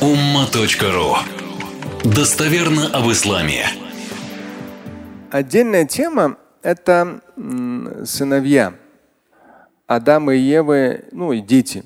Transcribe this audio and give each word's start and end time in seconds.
umma.ru 0.00 1.16
Достоверно 2.04 2.88
об 2.88 3.10
исламе. 3.10 3.66
Отдельная 5.30 5.86
тема– 5.86 6.36
это 6.62 7.22
сыновья 8.04 8.74
Адама 9.86 10.34
и 10.34 10.38
Евы, 10.38 11.04
ну 11.12 11.32
и 11.32 11.40
дети. 11.40 11.84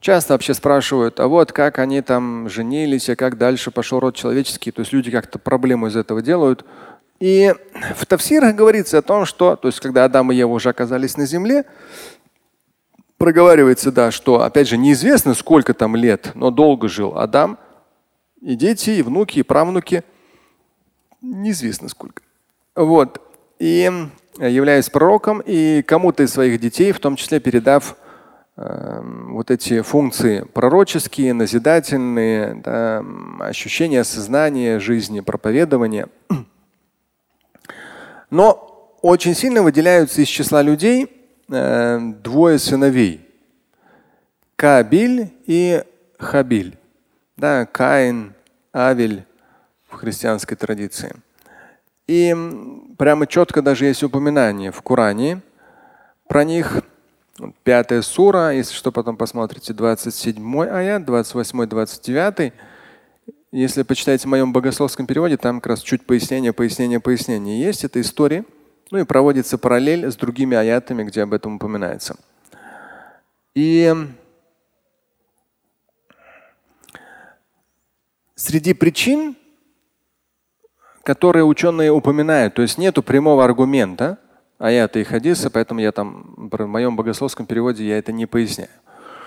Часто 0.00 0.34
вообще 0.34 0.52
спрашивают, 0.52 1.20
а 1.20 1.28
вот 1.28 1.52
как 1.52 1.78
они 1.78 2.02
там 2.02 2.50
женились, 2.50 3.08
а 3.08 3.16
как 3.16 3.38
дальше 3.38 3.70
пошел 3.70 3.98
род 3.98 4.14
человеческий. 4.14 4.70
То 4.70 4.80
есть 4.80 4.92
люди 4.92 5.10
как-то 5.10 5.38
проблему 5.38 5.86
из 5.86 5.96
этого 5.96 6.20
делают. 6.20 6.66
И 7.18 7.52
в 7.96 8.04
Тавсирах 8.04 8.54
говорится 8.54 8.98
о 8.98 9.02
том, 9.02 9.24
что, 9.24 9.56
то 9.56 9.68
есть 9.68 9.80
когда 9.80 10.04
Адам 10.04 10.30
и 10.30 10.36
Ева 10.36 10.52
уже 10.52 10.68
оказались 10.68 11.16
на 11.16 11.26
земле, 11.26 11.64
проговаривается, 13.18 13.92
да, 13.92 14.10
что, 14.10 14.42
опять 14.42 14.68
же, 14.68 14.78
неизвестно, 14.78 15.34
сколько 15.34 15.74
там 15.74 15.96
лет, 15.96 16.30
но 16.34 16.50
долго 16.50 16.88
жил 16.88 17.18
Адам, 17.18 17.58
и 18.40 18.54
дети, 18.54 18.90
и 18.90 19.02
внуки, 19.02 19.40
и 19.40 19.42
правнуки. 19.42 20.04
Неизвестно 21.20 21.88
сколько. 21.88 22.22
Вот. 22.76 23.20
И 23.58 23.90
являясь 24.38 24.88
пророком, 24.88 25.42
и 25.44 25.82
кому-то 25.82 26.22
из 26.22 26.30
своих 26.30 26.60
детей, 26.60 26.92
в 26.92 27.00
том 27.00 27.16
числе 27.16 27.40
передав 27.40 27.96
э, 28.56 29.00
вот 29.30 29.50
эти 29.50 29.80
функции 29.80 30.42
пророческие, 30.42 31.34
назидательные, 31.34 32.54
да, 32.54 33.04
ощущения 33.40 34.04
сознания 34.04 34.78
жизни, 34.78 35.18
проповедования. 35.18 36.08
Но 38.30 38.96
очень 39.02 39.34
сильно 39.34 39.62
выделяются 39.62 40.22
из 40.22 40.28
числа 40.28 40.62
людей 40.62 41.17
э, 41.48 42.00
двое 42.22 42.58
сыновей. 42.58 43.26
Кабиль 44.56 45.32
и 45.46 45.84
Хабиль. 46.18 46.76
Да, 47.36 47.66
Каин, 47.66 48.34
Авель 48.74 49.24
в 49.88 49.94
христианской 49.94 50.56
традиции. 50.56 51.14
И 52.06 52.34
прямо 52.96 53.26
четко 53.26 53.62
даже 53.62 53.86
есть 53.86 54.02
упоминание 54.02 54.72
в 54.72 54.82
Коране 54.82 55.40
про 56.26 56.44
них. 56.44 56.82
Пятая 57.62 58.02
сура, 58.02 58.52
если 58.52 58.74
что, 58.74 58.90
потом 58.90 59.16
посмотрите, 59.16 59.72
27 59.72 60.62
аят, 60.64 61.04
28, 61.04 61.66
29. 61.66 62.52
Если 63.52 63.82
почитаете 63.82 64.26
в 64.26 64.30
моем 64.30 64.52
богословском 64.52 65.06
переводе, 65.06 65.36
там 65.36 65.60
как 65.60 65.68
раз 65.68 65.82
чуть 65.82 66.04
пояснение, 66.04 66.52
пояснение, 66.52 66.98
пояснение 66.98 67.60
есть. 67.60 67.84
Это 67.84 68.00
история 68.00 68.44
ну 68.90 68.98
и 68.98 69.04
проводится 69.04 69.58
параллель 69.58 70.10
с 70.10 70.16
другими 70.16 70.56
аятами, 70.56 71.04
где 71.04 71.22
об 71.22 71.34
этом 71.34 71.56
упоминается. 71.56 72.16
И 73.54 73.94
среди 78.34 78.72
причин, 78.72 79.36
которые 81.02 81.44
ученые 81.44 81.90
упоминают, 81.90 82.54
то 82.54 82.62
есть 82.62 82.78
нету 82.78 83.02
прямого 83.02 83.44
аргумента 83.44 84.18
аята 84.58 84.98
и 84.98 85.04
хадиса, 85.04 85.50
поэтому 85.50 85.80
я 85.80 85.92
там 85.92 86.34
в 86.36 86.66
моем 86.66 86.96
богословском 86.96 87.46
переводе 87.46 87.86
я 87.86 87.98
это 87.98 88.12
не 88.12 88.26
поясняю, 88.26 88.70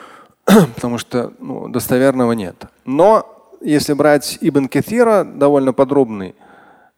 потому 0.45 0.97
что 0.97 1.33
ну, 1.39 1.69
достоверного 1.69 2.33
нет. 2.33 2.65
Но 2.85 3.55
если 3.61 3.93
брать 3.93 4.37
Ибн 4.41 4.67
Каthира, 4.67 5.23
довольно 5.23 5.73
подробный 5.73 6.35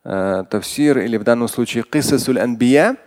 э, 0.03 0.43
тавсир 0.49 0.99
или 0.99 1.17
в 1.17 1.23
данном 1.23 1.47
случае 1.47 1.83
Кисасуль 1.83 2.39
Анбия, 2.39 2.97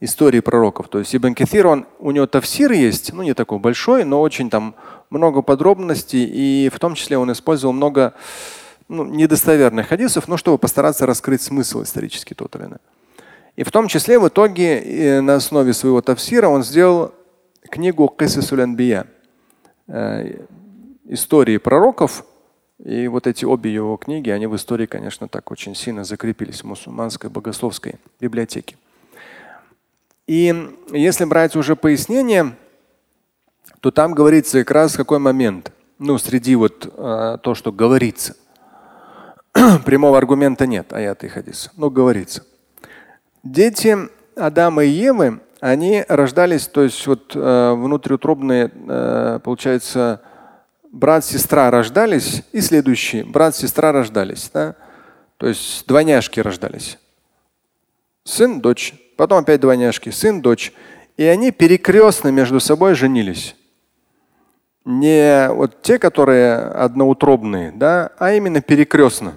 истории 0.00 0.40
пророков. 0.40 0.88
То 0.88 0.98
есть 0.98 1.14
Ибн 1.14 1.34
Каthир, 1.34 1.66
он, 1.66 1.86
у 1.98 2.10
него 2.10 2.26
тавсир 2.26 2.72
есть, 2.72 3.12
ну 3.12 3.22
не 3.22 3.34
такой 3.34 3.58
большой, 3.58 4.04
но 4.04 4.20
очень 4.20 4.50
там 4.50 4.74
много 5.10 5.42
подробностей, 5.42 6.24
и 6.24 6.68
в 6.68 6.78
том 6.78 6.94
числе 6.94 7.18
он 7.18 7.32
использовал 7.32 7.72
много 7.72 8.14
ну, 8.88 9.04
недостоверных 9.04 9.88
хадисов, 9.88 10.28
но 10.28 10.36
чтобы 10.36 10.58
постараться 10.58 11.06
раскрыть 11.06 11.42
смысл 11.42 11.82
исторический 11.82 12.34
тот 12.34 12.54
или 12.56 12.64
иной. 12.64 12.78
И 13.56 13.64
в 13.64 13.72
том 13.72 13.88
числе 13.88 14.18
в 14.18 14.28
итоге 14.28 14.78
э, 14.78 15.20
на 15.20 15.34
основе 15.34 15.72
своего 15.72 16.00
тавсира 16.00 16.48
он 16.48 16.62
сделал 16.62 17.12
книгу 17.70 18.08
Кисасуль 18.08 18.62
Анбия, 18.62 19.06
э, 19.88 20.44
истории 21.06 21.56
пророков, 21.56 22.24
и 22.84 23.08
вот 23.08 23.26
эти 23.26 23.44
обе 23.44 23.72
его 23.72 23.96
книги, 23.96 24.30
они 24.30 24.46
в 24.46 24.54
истории, 24.54 24.86
конечно, 24.86 25.28
так 25.28 25.50
очень 25.50 25.74
сильно 25.74 26.04
закрепились 26.04 26.62
в 26.62 26.64
мусульманской 26.64 27.28
богословской 27.28 27.96
библиотеке. 28.20 28.76
И 30.26 30.54
если 30.92 31.24
брать 31.24 31.56
уже 31.56 31.74
пояснение, 31.74 32.54
то 33.80 33.90
там 33.90 34.14
говорится 34.14 34.58
как 34.60 34.70
раз 34.70 34.96
какой 34.96 35.18
момент. 35.18 35.72
Ну, 35.98 36.18
среди 36.18 36.54
вот 36.54 36.92
э, 36.96 37.38
то, 37.42 37.54
что 37.54 37.72
говорится. 37.72 38.36
Прямого 39.84 40.16
аргумента 40.16 40.66
нет, 40.66 40.92
аят 40.92 41.24
и 41.24 41.28
хадис. 41.28 41.70
Но 41.76 41.90
говорится. 41.90 42.44
Дети 43.42 43.96
Адама 44.36 44.84
и 44.84 44.90
Евы, 44.90 45.40
они 45.60 46.04
рождались, 46.08 46.68
то 46.68 46.82
есть 46.82 47.04
вот 47.06 47.32
э, 47.34 47.72
внутриутробные, 47.72 48.70
э, 48.70 49.40
получается, 49.42 50.20
брат-сестра 50.92 51.70
рождались, 51.70 52.42
и 52.52 52.60
следующие 52.60 53.24
брат-сестра 53.24 53.92
рождались. 53.92 54.50
Да? 54.52 54.74
То 55.36 55.46
есть 55.46 55.86
двойняшки 55.86 56.40
рождались. 56.40 56.98
Сын, 58.24 58.60
дочь, 58.60 58.94
потом 59.16 59.38
опять 59.38 59.60
двойняшки, 59.60 60.10
сын, 60.10 60.42
дочь. 60.42 60.72
И 61.16 61.24
они 61.24 61.50
перекрестно 61.50 62.28
между 62.28 62.60
собой 62.60 62.94
женились. 62.94 63.56
Не 64.84 65.48
вот 65.50 65.82
те, 65.82 65.98
которые 65.98 66.56
одноутробные, 66.56 67.72
да, 67.72 68.12
а 68.18 68.32
именно 68.32 68.60
перекрестно. 68.60 69.34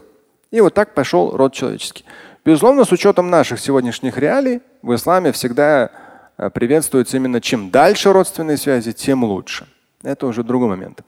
И 0.52 0.62
вот 0.62 0.74
так 0.74 0.94
пошел 0.94 1.36
род 1.36 1.54
человеческий. 1.54 2.06
Безусловно, 2.44 2.86
с 2.86 2.92
учетом 2.92 3.30
наших 3.30 3.60
сегодняшних 3.60 4.18
реалий, 4.18 4.62
в 4.82 4.96
исламе 4.96 5.32
всегда 5.32 5.92
э, 6.38 6.50
приветствуется 6.50 7.18
именно 7.18 7.40
чем 7.40 7.70
дальше 7.70 8.12
родственные 8.12 8.58
связи, 8.58 8.94
тем 8.94 9.24
лучше. 9.24 9.68
Это 10.04 10.26
уже 10.28 10.44
другой 10.44 10.70
момент. 10.70 11.02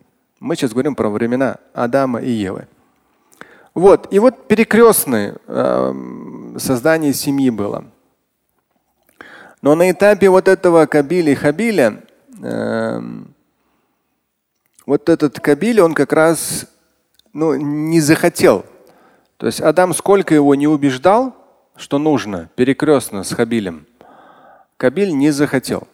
Мы 0.44 0.58
сейчас 0.58 0.74
говорим 0.74 0.94
про 0.94 1.08
времена 1.08 1.56
Адама 1.74 2.20
и 2.20 2.30
Евы. 2.30 2.68
Вот. 3.74 4.14
И 4.14 4.20
вот 4.20 4.50
перекрестное 4.50 5.38
э, 5.48 5.94
создание 6.58 7.14
семьи 7.14 7.50
было. 7.50 7.86
Но 9.62 9.74
на 9.76 9.90
этапе 9.90 10.30
вот 10.30 10.50
этого 10.50 10.86
Кабиля 10.86 11.32
и 11.32 11.36
Хабиля, 11.36 12.04
э, 12.44 13.02
вот 14.86 15.08
этот 15.08 15.40
Кабиль, 15.40 15.80
он 15.80 15.94
как 15.94 16.12
раз 16.12 16.66
ну, 17.32 17.56
не 17.56 18.02
захотел. 18.02 18.66
То 19.38 19.46
есть 19.46 19.62
Адам 19.62 19.94
сколько 19.94 20.36
его 20.36 20.56
не 20.56 20.68
убеждал, 20.68 21.34
что 21.78 22.00
нужно 22.00 22.50
перекрестно 22.58 23.24
с 23.24 23.32
Хабилем, 23.34 23.86
Кабиль 24.76 25.14
не 25.14 25.32
захотел. 25.32 25.88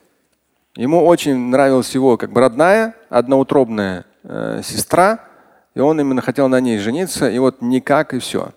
Ему 0.75 1.05
очень 1.05 1.37
нравилась 1.37 1.93
его 1.93 2.17
как 2.17 2.31
бы 2.31 2.41
родная, 2.41 2.95
одноутробная 3.09 4.05
э, 4.23 4.61
сестра, 4.63 5.19
и 5.75 5.79
он 5.79 5.99
именно 5.99 6.21
хотел 6.21 6.47
на 6.47 6.59
ней 6.59 6.77
жениться, 6.79 7.29
и 7.29 7.39
вот 7.39 7.61
никак 7.61 8.13
и 8.13 8.19
все. 8.19 8.51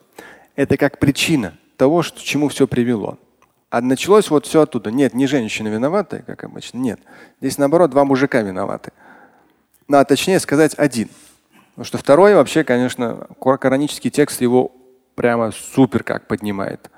Это 0.56 0.76
как 0.76 0.98
причина 0.98 1.54
того, 1.76 2.02
что, 2.02 2.20
чему 2.22 2.48
все 2.48 2.66
привело. 2.66 3.18
А 3.70 3.80
началось 3.80 4.28
вот 4.30 4.46
все 4.46 4.62
оттуда. 4.62 4.90
Нет, 4.90 5.14
не 5.14 5.26
женщины 5.26 5.68
виноваты, 5.68 6.22
как 6.26 6.44
обычно. 6.44 6.78
Нет. 6.78 7.00
Здесь 7.40 7.56
наоборот 7.56 7.90
два 7.90 8.04
мужика 8.04 8.42
виноваты. 8.42 8.92
Ну, 9.88 9.96
а 9.96 10.04
точнее 10.04 10.40
сказать 10.40 10.74
один. 10.76 11.08
Потому 11.70 11.86
что 11.86 11.98
второй 11.98 12.34
вообще, 12.34 12.64
конечно, 12.64 13.28
коранический 13.40 14.10
текст 14.10 14.42
его 14.42 14.72
прямо 15.14 15.52
супер 15.52 16.02
как 16.04 16.26
поднимает. 16.26 16.90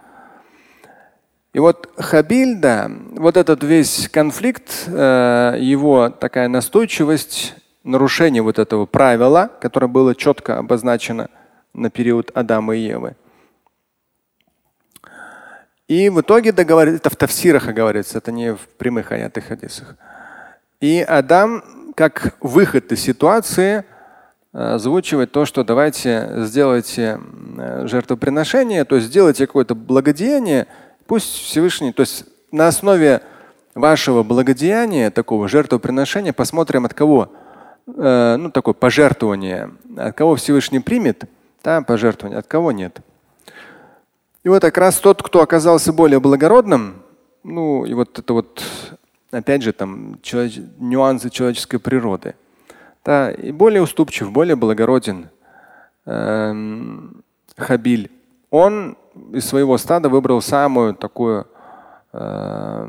И 1.53 1.60
вот 1.60 1.88
Хабиль, 1.97 2.56
да, 2.56 2.91
вот 3.12 3.36
этот 3.36 3.62
весь 3.62 4.08
конфликт, 4.08 4.88
э, 4.88 5.56
его 5.60 6.08
такая 6.08 6.48
настойчивость, 6.48 7.54
нарушение 7.84 8.43
вот 8.43 8.59
этого 8.59 8.87
правила, 8.87 9.50
которое 9.61 9.87
было 9.87 10.15
четко 10.15 10.59
обозначено 10.59 11.28
на 11.75 11.91
период 11.91 12.31
Адама 12.34 12.75
и 12.77 12.81
Евы. 12.81 13.15
И 15.86 16.09
в 16.09 16.22
итоге 16.22 16.53
договорились, 16.53 17.01
это 17.01 17.10
в 17.10 17.16
тавсирах 17.16 17.66
говорится, 17.66 18.19
это 18.19 18.33
не 18.33 18.54
в 18.54 18.60
прямых 18.78 19.13
аятах 19.13 19.45
хадисах. 19.45 19.97
И 20.81 21.01
Адам, 21.03 21.63
как 21.95 22.36
выход 22.41 22.91
из 22.91 23.01
ситуации, 23.01 23.84
э, 24.53 24.59
озвучивает 24.59 25.33
то, 25.33 25.45
что 25.45 25.63
давайте 25.63 26.30
сделайте 26.39 27.21
э, 27.59 27.87
жертвоприношение, 27.87 28.84
то 28.87 28.97
есть 28.97 29.09
сделайте 29.09 29.47
какое-то 29.47 29.75
благодеяние, 29.75 30.66
пусть 31.07 31.27
Всевышний, 31.27 31.92
то 31.92 32.01
есть 32.01 32.25
на 32.51 32.66
основе 32.66 33.21
вашего 33.75 34.22
благодеяния, 34.22 35.10
такого 35.10 35.48
жертвоприношения, 35.48 36.33
посмотрим 36.33 36.87
от 36.87 36.95
кого 36.95 37.30
э, 37.86 38.36
ну, 38.36 38.51
такое 38.51 38.75
пожертвование, 38.75 39.71
от 39.97 40.16
кого 40.16 40.36
Всевышний 40.36 40.81
примет, 40.81 41.25
да, 41.63 41.83
пожертвование, 41.83 42.39
от 42.39 42.47
кого 42.47 42.72
нет. 42.72 43.01
И 44.42 44.48
вот 44.48 44.63
как 44.63 44.77
раз 44.78 44.98
тот, 44.98 45.22
кто 45.22 45.41
оказался 45.41 45.92
более 45.92 46.21
благородным, 46.21 47.03
ну 47.42 47.84
и 47.84 47.95
вот 47.95 48.19
это 48.19 48.33
вот, 48.33 48.63
опять 49.31 49.63
же, 49.63 49.72
там 49.72 50.19
человеч... 50.22 50.60
нюансы 50.78 51.31
человеческой 51.31 51.78
природы, 51.78 52.34
да, 53.04 53.31
и 53.31 53.53
более 53.53 53.83
уступчив, 53.83 54.30
более 54.30 54.57
благороден, 54.57 55.28
эм, 56.07 57.22
Хабиль, 57.57 58.10
он 58.51 58.97
из 59.33 59.47
своего 59.47 59.78
стада 59.78 60.09
выбрал 60.09 60.42
самую 60.42 60.95
такую 60.95 61.47
э, 62.13 62.89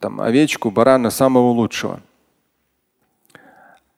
там, 0.00 0.20
овечку, 0.20 0.70
барана 0.70 1.10
самого 1.10 1.50
лучшего. 1.50 2.00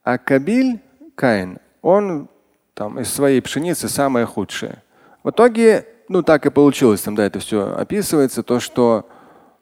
А 0.07 0.19
Кабиль, 0.19 0.79
Каин, 1.17 1.59
он 1.83 2.29
там, 2.75 3.01
из 3.01 3.13
своей 3.13 3.41
пшеницы 3.43 3.89
самое 3.89 4.25
худшее. 4.25 4.85
В 5.25 5.31
итоге, 5.31 5.85
ну 6.09 6.23
так 6.23 6.47
и 6.47 6.51
получилось, 6.51 7.01
там, 7.01 7.17
да, 7.17 7.25
это 7.25 7.41
все 7.41 7.75
описывается, 7.75 8.45
то, 8.45 8.61
что 8.61 9.09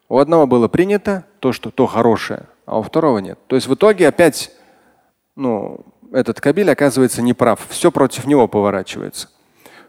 у 0.07 0.19
одного 0.19 0.45
было 0.45 0.67
принято, 0.67 1.25
то, 1.39 1.51
что 1.51 1.71
то 1.71 1.87
хорошее, 1.87 2.43
а 2.67 2.77
у 2.77 2.83
второго 2.83 3.17
нет. 3.17 3.39
То 3.47 3.55
есть 3.55 3.67
в 3.67 3.73
итоге 3.73 4.07
опять, 4.07 4.51
ну, 5.35 5.83
этот 6.11 6.39
Кабиль 6.39 6.69
оказывается 6.69 7.23
неправ. 7.23 7.65
Все 7.69 7.91
против 7.91 8.27
него 8.27 8.47
поворачивается 8.47 9.29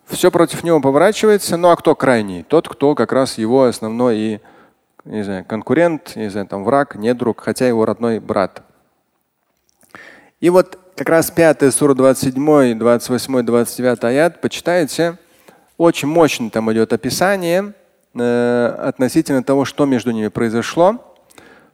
все 0.06 0.30
против 0.30 0.62
него 0.62 0.80
поворачивается. 0.80 1.56
Ну 1.56 1.68
а 1.68 1.76
кто 1.76 1.96
крайний? 1.96 2.44
Тот, 2.44 2.68
кто 2.68 2.94
как 2.94 3.10
раз 3.10 3.38
его 3.38 3.64
основной 3.64 4.16
и 4.16 4.40
не 5.04 5.22
знаю, 5.24 5.44
конкурент, 5.44 6.14
не 6.14 6.30
знаю, 6.30 6.46
там 6.46 6.62
враг, 6.62 6.94
не 6.94 7.12
друг, 7.12 7.40
хотя 7.40 7.66
его 7.66 7.84
родной 7.84 8.20
брат. 8.20 8.62
И 10.46 10.48
вот 10.48 10.78
как 10.94 11.08
раз 11.08 11.32
5 11.32 11.74
сура 11.74 11.92
27, 11.92 12.78
28, 12.78 13.42
29 13.42 14.04
аят, 14.04 14.40
почитайте, 14.40 15.18
очень 15.76 16.06
мощно 16.06 16.50
там 16.50 16.72
идет 16.72 16.92
описание 16.92 17.72
э, 18.14 18.76
относительно 18.78 19.42
того, 19.42 19.64
что 19.64 19.86
между 19.86 20.12
ними 20.12 20.28
произошло. 20.28 21.16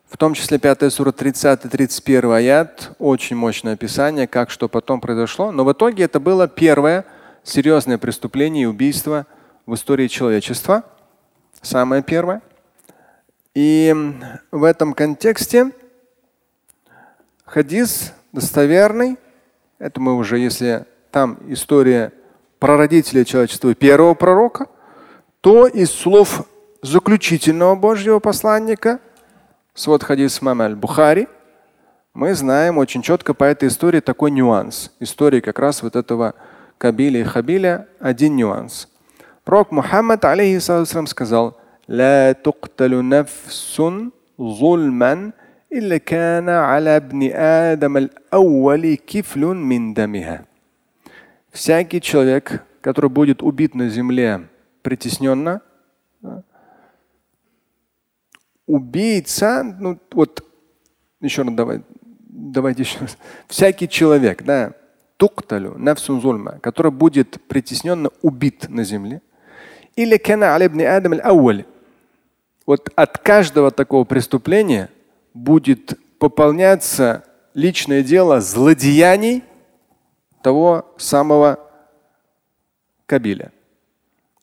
В 0.08 0.16
том 0.16 0.32
числе 0.32 0.58
5 0.58 0.90
сура 0.90 1.12
30-31 1.12 2.34
аят, 2.34 2.92
очень 2.98 3.36
мощное 3.36 3.74
описание, 3.74 4.26
как 4.26 4.48
что 4.48 4.70
потом 4.70 5.02
произошло. 5.02 5.52
Но 5.52 5.66
в 5.66 5.72
итоге 5.72 6.04
это 6.04 6.18
было 6.18 6.48
первое 6.48 7.04
серьезное 7.42 7.98
преступление 7.98 8.62
и 8.62 8.66
убийство 8.66 9.26
в 9.66 9.74
истории 9.74 10.08
человечества. 10.08 10.82
Самое 11.60 12.02
первое. 12.02 12.40
И 13.54 13.94
в 14.50 14.64
этом 14.64 14.94
контексте 14.94 15.72
хадис 17.44 18.14
достоверный. 18.32 19.18
Это 19.78 20.00
мы 20.00 20.16
уже, 20.16 20.38
если 20.38 20.86
там 21.10 21.38
история 21.48 22.12
прародителя 22.58 23.24
человечества 23.24 23.74
первого 23.74 24.14
пророка, 24.14 24.66
то 25.40 25.66
из 25.66 25.90
слов 25.90 26.46
заключительного 26.82 27.74
Божьего 27.74 28.18
посланника, 28.18 29.00
свод 29.74 30.02
хадис 30.02 30.40
мама 30.42 30.70
Бухари, 30.70 31.28
мы 32.14 32.34
знаем 32.34 32.78
очень 32.78 33.02
четко 33.02 33.32
по 33.34 33.44
этой 33.44 33.68
истории 33.68 34.00
такой 34.00 34.30
нюанс. 34.30 34.92
Истории 35.00 35.40
как 35.40 35.58
раз 35.58 35.82
вот 35.82 35.96
этого 35.96 36.34
Кабиля 36.76 37.20
и 37.20 37.24
Хабиля 37.24 37.88
один 38.00 38.36
нюанс. 38.36 38.88
Пророк 39.44 39.72
Мухаммад 39.72 40.24
алейхиссалам 40.24 41.06
сказал, 41.06 41.58
«Ла 41.88 42.34
тукталю 42.34 43.02
нафсун 43.02 44.12
зульман 44.36 45.32
إلا 45.73 45.97
كان 45.97 46.49
على 46.49 46.95
ابن 46.95 47.31
آدم 47.33 47.97
الأول 47.97 48.95
كفل 48.95 49.45
من 49.45 49.93
دمها. 49.93 50.45
Всякий 51.51 52.01
человек, 52.01 52.63
который 52.81 53.09
будет 53.09 53.41
убит 53.41 53.73
на 53.73 53.89
земле 53.89 54.47
притесненно, 54.83 55.61
убийца, 58.67 59.63
ну 59.63 59.99
вот 60.11 60.45
еще 61.19 61.41
раз 61.41 61.53
давай, 61.53 61.81
давайте 62.19 62.83
еще 62.83 62.99
раз. 62.99 63.17
Всякий 63.47 63.89
человек, 63.89 64.43
да, 64.43 64.73
тукталю 65.17 65.75
нафсун 65.77 66.21
зульма, 66.21 66.59
который 66.61 66.91
будет 66.91 67.41
притесненно 67.47 68.09
убит 68.21 68.67
на 68.69 68.83
земле. 68.83 69.21
Или 69.95 70.17
кана 70.17 70.53
алибни 70.55 70.83
адам 70.83 71.13
аль 71.13 71.65
Вот 72.65 72.89
от 72.95 73.17
каждого 73.17 73.71
такого 73.71 74.03
преступления 74.03 74.89
будет 75.34 75.98
пополняться 76.18 77.24
личное 77.54 78.02
дело 78.02 78.40
злодеяний 78.40 79.44
того 80.42 80.92
самого 80.96 81.58
Кабиля, 83.06 83.52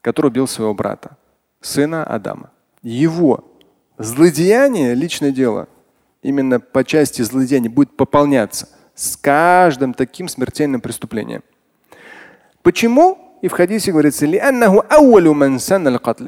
который 0.01 0.27
убил 0.27 0.47
своего 0.47 0.73
брата, 0.73 1.17
сына 1.61 2.03
Адама. 2.03 2.51
Его 2.81 3.43
злодеяние, 3.97 4.93
личное 4.93 5.31
дело, 5.31 5.67
именно 6.21 6.59
по 6.59 6.83
части 6.83 7.21
злодеяний 7.21 7.69
будет 7.69 7.95
пополняться– 7.95 8.69
с 8.99 9.15
каждым 9.15 9.93
таким 9.93 10.27
смертельным 10.27 10.81
преступлением. 10.81 11.41
Почему? 12.61 13.37
И 13.41 13.47
в 13.47 13.53
хадисе 13.53 13.93
говорится, 13.93 14.25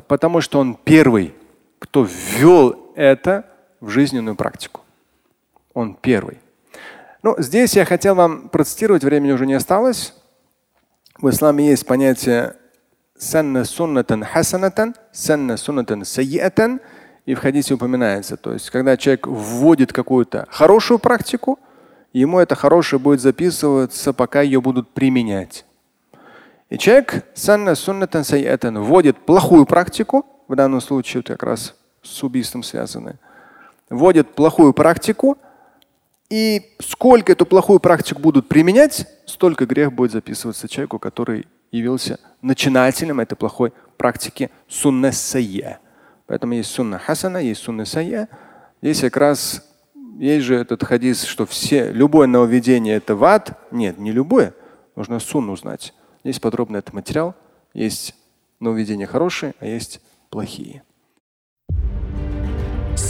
потому 0.07 0.39
что 0.39 0.59
он 0.59 0.75
первый, 0.75 1.35
кто 1.79 2.07
ввел 2.09 2.93
это 2.95 3.45
в 3.81 3.89
жизненную 3.89 4.35
практику. 4.35 4.81
Он 5.73 5.93
первый. 5.95 6.39
Ну, 7.23 7.35
здесь 7.37 7.75
я 7.75 7.83
хотел 7.83 8.15
вам 8.15 8.47
процитировать, 8.47 9.03
времени 9.03 9.33
уже 9.33 9.45
не 9.45 9.53
осталось. 9.53 10.13
В 11.19 11.29
исламе 11.29 11.67
есть 11.67 11.85
понятие 11.85 12.55
санна 13.17 13.65
суннатан 13.65 14.23
хасанатан, 14.23 14.95
санна 15.11 15.57
суннатан 15.57 16.05
сайятан. 16.05 16.79
И 17.25 17.35
в 17.35 17.39
хадисе 17.39 17.75
упоминается. 17.75 18.37
То 18.37 18.53
есть, 18.53 18.69
когда 18.69 18.95
человек 18.95 19.27
вводит 19.27 19.91
какую-то 19.91 20.47
хорошую 20.49 20.99
практику– 20.99 21.59
ему 22.13 22.39
это 22.39 22.55
хорошее 22.55 22.99
будет 22.99 23.21
записываться, 23.21 24.13
пока 24.13 24.41
ее 24.41 24.61
будут 24.61 24.89
применять. 24.89 25.65
И 26.69 26.77
человек 26.77 27.25
санна 27.33 27.75
суннатан 27.75 28.23
сайятан 28.23 28.79
вводит 28.79 29.17
плохую 29.17 29.65
практику, 29.65 30.25
в 30.47 30.55
данном 30.55 30.81
случае 30.81 31.21
это 31.21 31.33
как 31.33 31.43
раз 31.43 31.75
с 32.01 32.23
убийством 32.23 32.63
связаны, 32.63 33.17
вводит 33.91 34.33
плохую 34.33 34.73
практику, 34.73 35.37
и 36.29 36.75
сколько 36.79 37.33
эту 37.33 37.45
плохую 37.45 37.79
практику 37.79 38.21
будут 38.21 38.47
применять, 38.47 39.05
столько 39.25 39.65
грех 39.65 39.91
будет 39.91 40.13
записываться 40.13 40.69
человеку, 40.69 40.97
который 40.97 41.45
явился 41.71 42.19
начинателем 42.41 43.19
этой 43.19 43.35
плохой 43.35 43.73
практики 43.97 44.49
сунна 44.67 45.11
сайя. 45.11 45.79
Поэтому 46.27 46.53
есть 46.53 46.71
сунна 46.71 46.99
хасана, 46.99 47.37
есть 47.37 47.61
сунна 47.61 47.83
сайя. 47.83 48.29
Здесь 48.81 49.01
как 49.01 49.17
раз 49.17 49.69
есть 50.17 50.45
же 50.45 50.55
этот 50.55 50.83
хадис, 50.83 51.23
что 51.23 51.45
все, 51.45 51.91
любое 51.91 52.27
нововведение 52.27 52.95
это 52.95 53.15
в 53.15 53.23
ад. 53.25 53.59
Нет, 53.71 53.97
не 53.97 54.13
любое. 54.13 54.53
Нужно 54.95 55.19
сунну 55.19 55.57
знать. 55.57 55.93
Есть 56.23 56.39
подробный 56.39 56.79
этот 56.79 56.93
материал. 56.93 57.35
Есть 57.73 58.15
нововведения 58.61 59.05
хорошие, 59.05 59.53
а 59.59 59.65
есть 59.65 59.99
плохие. 60.29 60.83